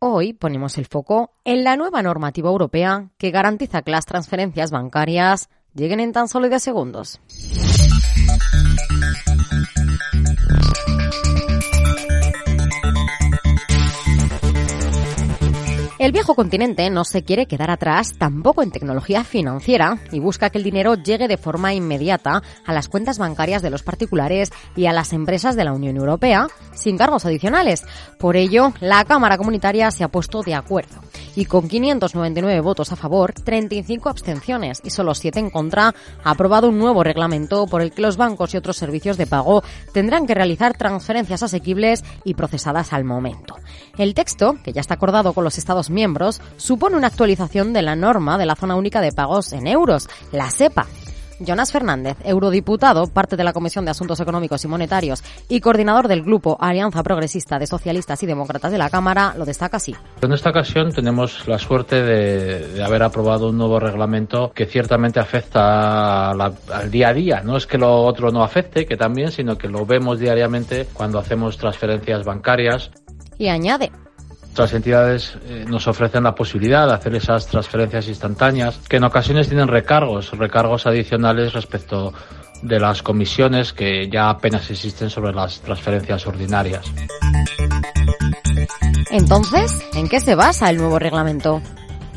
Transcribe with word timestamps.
Hoy 0.00 0.32
ponemos 0.32 0.78
el 0.78 0.86
foco 0.86 1.32
en 1.44 1.64
la 1.64 1.76
nueva 1.76 2.02
normativa 2.02 2.48
europea 2.48 3.10
que 3.18 3.32
garantiza 3.32 3.82
que 3.82 3.90
las 3.90 4.06
transferencias 4.06 4.70
bancarias 4.70 5.48
lleguen 5.74 5.98
en 5.98 6.12
tan 6.12 6.28
solo 6.28 6.48
10 6.48 6.62
segundos. 6.62 7.20
El 16.08 16.12
viejo 16.12 16.34
continente 16.34 16.88
no 16.88 17.04
se 17.04 17.22
quiere 17.22 17.44
quedar 17.44 17.70
atrás 17.70 18.14
tampoco 18.16 18.62
en 18.62 18.70
tecnología 18.70 19.24
financiera 19.24 19.98
y 20.10 20.20
busca 20.20 20.48
que 20.48 20.56
el 20.56 20.64
dinero 20.64 20.94
llegue 20.94 21.28
de 21.28 21.36
forma 21.36 21.74
inmediata 21.74 22.42
a 22.64 22.72
las 22.72 22.88
cuentas 22.88 23.18
bancarias 23.18 23.60
de 23.60 23.68
los 23.68 23.82
particulares 23.82 24.50
y 24.74 24.86
a 24.86 24.94
las 24.94 25.12
empresas 25.12 25.54
de 25.54 25.64
la 25.64 25.74
Unión 25.74 25.98
Europea 25.98 26.48
sin 26.72 26.96
cargos 26.96 27.26
adicionales. 27.26 27.84
Por 28.18 28.38
ello, 28.38 28.72
la 28.80 29.04
Cámara 29.04 29.36
Comunitaria 29.36 29.90
se 29.90 30.02
ha 30.02 30.08
puesto 30.08 30.40
de 30.40 30.54
acuerdo 30.54 30.98
y 31.38 31.44
con 31.44 31.68
599 31.68 32.60
votos 32.62 32.90
a 32.90 32.96
favor, 32.96 33.32
35 33.32 34.08
abstenciones 34.08 34.80
y 34.82 34.90
solo 34.90 35.14
7 35.14 35.38
en 35.38 35.50
contra, 35.50 35.94
ha 36.24 36.30
aprobado 36.32 36.68
un 36.68 36.78
nuevo 36.78 37.04
reglamento 37.04 37.68
por 37.68 37.80
el 37.80 37.92
que 37.92 38.02
los 38.02 38.16
bancos 38.16 38.54
y 38.54 38.56
otros 38.56 38.76
servicios 38.76 39.16
de 39.16 39.28
pago 39.28 39.62
tendrán 39.92 40.26
que 40.26 40.34
realizar 40.34 40.76
transferencias 40.76 41.44
asequibles 41.44 42.02
y 42.24 42.34
procesadas 42.34 42.92
al 42.92 43.04
momento. 43.04 43.54
El 43.98 44.14
texto, 44.14 44.56
que 44.64 44.72
ya 44.72 44.80
está 44.80 44.94
acordado 44.94 45.32
con 45.32 45.44
los 45.44 45.58
Estados 45.58 45.90
miembros, 45.90 46.40
supone 46.56 46.96
una 46.96 47.06
actualización 47.06 47.72
de 47.72 47.82
la 47.82 47.94
norma 47.94 48.36
de 48.36 48.46
la 48.46 48.56
zona 48.56 48.74
única 48.74 49.00
de 49.00 49.12
pagos 49.12 49.52
en 49.52 49.68
euros, 49.68 50.08
la 50.32 50.50
SEPA, 50.50 50.88
Jonas 51.40 51.72
Fernández, 51.72 52.16
eurodiputado, 52.24 53.06
parte 53.06 53.36
de 53.36 53.44
la 53.44 53.52
Comisión 53.52 53.84
de 53.84 53.90
Asuntos 53.90 54.20
Económicos 54.20 54.64
y 54.64 54.68
Monetarios 54.68 55.22
y 55.48 55.60
coordinador 55.60 56.08
del 56.08 56.22
Grupo 56.22 56.56
Alianza 56.60 57.02
Progresista 57.02 57.58
de 57.58 57.66
Socialistas 57.66 58.22
y 58.22 58.26
Demócratas 58.26 58.72
de 58.72 58.78
la 58.78 58.90
Cámara, 58.90 59.34
lo 59.36 59.44
destaca 59.44 59.76
así. 59.76 59.94
En 60.20 60.32
esta 60.32 60.50
ocasión 60.50 60.92
tenemos 60.92 61.46
la 61.46 61.58
suerte 61.58 62.02
de, 62.02 62.82
haber 62.82 63.02
aprobado 63.02 63.50
un 63.50 63.58
nuevo 63.58 63.78
reglamento 63.78 64.52
que 64.54 64.66
ciertamente 64.66 65.20
afecta 65.20 66.30
al 66.30 66.90
día 66.90 67.08
a 67.08 67.12
día. 67.12 67.42
No 67.44 67.56
es 67.56 67.66
que 67.66 67.78
lo 67.78 68.02
otro 68.02 68.30
no 68.30 68.42
afecte, 68.42 68.86
que 68.86 68.96
también, 68.96 69.30
sino 69.30 69.56
que 69.56 69.68
lo 69.68 69.86
vemos 69.86 70.18
diariamente 70.18 70.86
cuando 70.92 71.18
hacemos 71.18 71.56
transferencias 71.56 72.24
bancarias. 72.24 72.90
Y 73.38 73.48
añade, 73.48 73.90
otras 74.58 74.74
entidades 74.74 75.38
eh, 75.46 75.64
nos 75.68 75.86
ofrecen 75.86 76.24
la 76.24 76.34
posibilidad 76.34 76.88
de 76.88 76.94
hacer 76.94 77.14
esas 77.14 77.46
transferencias 77.46 78.08
instantáneas, 78.08 78.80
que 78.88 78.96
en 78.96 79.04
ocasiones 79.04 79.46
tienen 79.46 79.68
recargos, 79.68 80.32
recargos 80.32 80.84
adicionales 80.84 81.52
respecto 81.52 82.12
de 82.62 82.80
las 82.80 83.04
comisiones 83.04 83.72
que 83.72 84.08
ya 84.10 84.28
apenas 84.28 84.68
existen 84.68 85.10
sobre 85.10 85.32
las 85.32 85.60
transferencias 85.60 86.26
ordinarias. 86.26 86.92
Entonces, 89.12 89.80
¿en 89.94 90.08
qué 90.08 90.18
se 90.18 90.34
basa 90.34 90.68
el 90.70 90.78
nuevo 90.78 90.98
reglamento? 90.98 91.62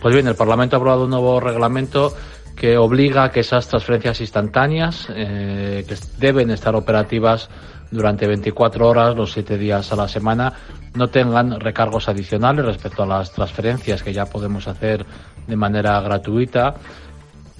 Pues 0.00 0.14
bien, 0.14 0.26
el 0.26 0.34
Parlamento 0.34 0.76
ha 0.76 0.78
aprobado 0.78 1.04
un 1.04 1.10
nuevo 1.10 1.38
reglamento 1.38 2.16
que 2.56 2.76
obliga 2.76 3.24
a 3.24 3.30
que 3.30 3.40
esas 3.40 3.68
transferencias 3.68 4.20
instantáneas, 4.20 5.08
eh, 5.14 5.84
que 5.88 5.96
deben 6.18 6.50
estar 6.50 6.74
operativas 6.74 7.48
durante 7.90 8.26
24 8.26 8.88
horas, 8.88 9.16
los 9.16 9.32
7 9.32 9.58
días 9.58 9.92
a 9.92 9.96
la 9.96 10.08
semana, 10.08 10.52
no 10.94 11.08
tengan 11.08 11.60
recargos 11.60 12.08
adicionales 12.08 12.64
respecto 12.64 13.02
a 13.02 13.06
las 13.06 13.32
transferencias 13.32 14.02
que 14.02 14.12
ya 14.12 14.26
podemos 14.26 14.66
hacer 14.66 15.04
de 15.46 15.56
manera 15.56 16.00
gratuita. 16.00 16.74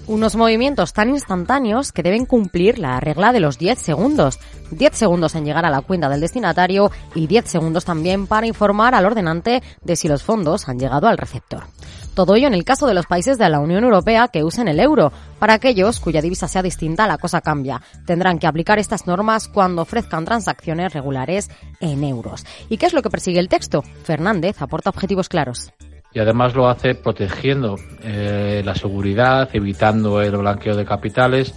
Unos 0.09 0.35
movimientos 0.35 0.93
tan 0.93 1.11
instantáneos 1.11 1.93
que 1.93 2.03
deben 2.03 2.27
cumplir 2.27 2.81
la 2.81 2.99
regla 2.99 3.33
de 3.33 3.39
los 3.39 3.57
10 3.57 3.79
segundos. 3.79 4.41
10 4.73 4.97
segundos 4.97 5.37
en 5.37 5.45
llegar 5.45 5.65
a 5.65 5.71
la 5.71 5.81
cuenta 5.81 6.09
del 6.09 6.21
destinatario 6.21 6.91
y 7.15 7.29
10 7.29 7.47
segundos 7.47 7.85
también 7.85 8.27
para 8.27 8.49
informar 8.49 8.97
al 8.97 9.07
ordenante 9.07 9.63
de 9.81 9.97
si 9.97 10.09
los 10.09 10.25
fondos 10.25 10.69
han 10.69 10.81
llegado 10.81 11.07
al 11.07 11.19
receptor. 11.19 11.65
Todo 12.15 12.35
ello 12.35 12.49
en 12.49 12.55
el 12.55 12.65
caso 12.65 12.89
de 12.89 12.95
los 12.95 13.07
países 13.07 13.39
de 13.39 13.49
la 13.49 13.61
Unión 13.61 13.85
Europea 13.85 14.27
que 14.27 14.43
usen 14.43 14.67
el 14.67 14.81
euro. 14.81 15.13
Para 15.39 15.55
aquellos 15.55 16.01
cuya 16.01 16.21
divisa 16.21 16.49
sea 16.49 16.63
distinta, 16.63 17.07
la 17.07 17.19
cosa 17.19 17.41
cambia. 17.41 17.81
Tendrán 18.05 18.41
que 18.41 18.49
aplicar 18.49 18.81
estas 18.81 19.07
normas 19.07 19.47
cuando 19.47 19.83
ofrezcan 19.83 20.25
transacciones 20.25 20.93
regulares 20.93 21.49
en 21.81 22.03
euros. 22.03 22.45
¿Y 22.69 22.77
qué 22.77 22.87
es 22.87 22.93
lo 22.93 23.03
que 23.03 23.11
persigue 23.11 23.39
el 23.39 23.49
texto? 23.49 23.83
Fernández 24.03 24.61
aporta 24.61 24.91
objetivos 24.91 25.29
claros 25.29 25.73
y 26.15 26.19
además 26.19 26.55
lo 26.55 26.69
hace 26.69 26.95
protegiendo 26.95 27.77
eh, 28.03 28.63
la 28.65 28.75
seguridad, 28.75 29.49
evitando 29.53 30.21
el 30.21 30.37
blanqueo 30.37 30.77
de 30.77 30.85
capitales. 30.85 31.55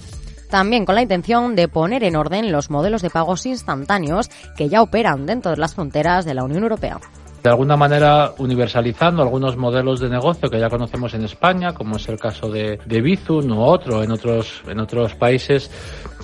También 0.50 0.86
con 0.86 0.96
la 0.96 1.02
intención 1.02 1.56
de 1.56 1.68
poner 1.68 2.04
en 2.04 2.16
orden 2.16 2.52
los 2.52 2.70
modelos 2.70 3.02
de 3.02 3.10
pagos 3.10 3.46
instantáneos 3.46 4.30
que 4.56 4.70
ya 4.70 4.82
operan 4.82 5.26
dentro 5.26 5.52
de 5.52 5.58
las 5.58 5.76
fronteras 5.76 6.26
de 6.26 6.34
la 6.34 6.44
Unión 6.44 6.64
Europea 6.64 7.00
de 7.46 7.52
alguna 7.52 7.78
manera 7.78 8.34
universalizando 8.40 9.22
algunos 9.22 9.56
modelos 9.56 10.00
de 10.00 10.10
negocio 10.10 10.50
que 10.50 10.60
ya 10.60 10.68
conocemos 10.68 11.14
en 11.14 11.26
España, 11.26 11.74
como 11.74 11.98
es 11.98 12.10
el 12.10 12.18
caso 12.18 12.50
de, 12.50 12.80
de 12.84 13.02
Bizum 13.02 13.52
o 13.52 13.68
otro 13.68 14.02
en 14.02 14.10
otros, 14.10 14.64
en 14.68 14.80
otros 14.80 15.14
países 15.14 15.70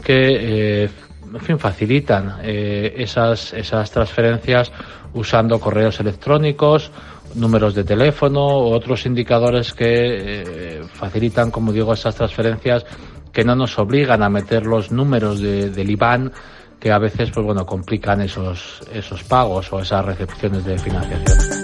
que 0.03 0.85
eh, 0.85 0.89
en 1.31 1.39
fin, 1.39 1.59
facilitan 1.59 2.39
eh, 2.41 2.93
esas, 2.97 3.53
esas 3.53 3.91
transferencias 3.91 4.71
usando 5.13 5.59
correos 5.59 5.99
electrónicos, 5.99 6.91
números 7.35 7.75
de 7.75 7.83
teléfono 7.83 8.59
u 8.59 8.73
otros 8.73 9.05
indicadores 9.05 9.73
que 9.73 9.85
eh, 9.87 10.83
facilitan, 10.93 11.51
como 11.51 11.71
digo, 11.71 11.93
esas 11.93 12.15
transferencias 12.15 12.85
que 13.31 13.43
no 13.43 13.55
nos 13.55 13.77
obligan 13.79 14.23
a 14.23 14.29
meter 14.29 14.65
los 14.65 14.91
números 14.91 15.39
de, 15.39 15.69
del 15.69 15.89
IBAN 15.89 16.31
que 16.79 16.91
a 16.91 16.97
veces 16.97 17.29
pues 17.31 17.45
bueno 17.45 17.65
complican 17.65 18.21
esos 18.21 18.81
esos 18.91 19.23
pagos 19.23 19.71
o 19.71 19.79
esas 19.79 20.03
recepciones 20.03 20.65
de 20.65 20.77
financiación. 20.79 21.60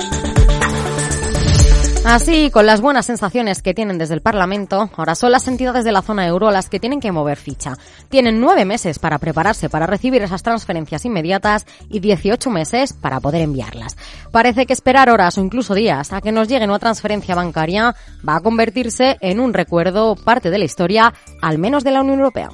Así, 2.10 2.52
con 2.52 2.66
las 2.66 2.80
buenas 2.80 3.06
sensaciones 3.06 3.62
que 3.62 3.74
tienen 3.74 3.98
desde 3.98 4.14
el 4.14 4.22
Parlamento, 4.22 4.90
ahora 4.96 5.14
son 5.14 5.30
las 5.30 5.46
entidades 5.50 5.84
de 5.84 5.92
la 5.92 6.02
zona 6.02 6.26
euro 6.26 6.52
las 6.52 6.70
que 6.70 6.80
tienen 6.80 7.02
que 7.02 7.12
mover 7.12 7.38
ficha. 7.38 7.74
Tienen 8.08 8.40
nueve 8.40 8.64
meses 8.64 8.98
para 8.98 9.18
prepararse 9.18 9.68
para 9.68 9.88
recibir 9.88 10.22
esas 10.22 10.42
transferencias 10.42 11.04
inmediatas 11.04 11.66
y 11.90 12.00
18 12.00 12.50
meses 12.50 12.94
para 12.94 13.20
poder 13.20 13.42
enviarlas. 13.42 13.98
Parece 14.32 14.66
que 14.66 14.72
esperar 14.72 15.10
horas 15.10 15.38
o 15.38 15.42
incluso 15.42 15.74
días 15.74 16.14
a 16.14 16.22
que 16.22 16.32
nos 16.32 16.48
llegue 16.48 16.64
una 16.64 16.80
transferencia 16.80 17.36
bancaria 17.36 17.94
va 18.28 18.38
a 18.38 18.42
convertirse 18.42 19.18
en 19.20 19.42
un 19.42 19.54
recuerdo, 19.54 20.16
parte 20.16 20.50
de 20.50 20.60
la 20.60 20.66
historia, 20.66 21.14
al 21.42 21.58
menos 21.58 21.84
de 21.84 21.92
la 21.92 22.00
Unión 22.00 22.20
Europea. 22.20 22.52